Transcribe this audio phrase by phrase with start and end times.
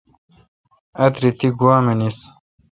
[1.03, 2.17] آتری تی گوا منیس۔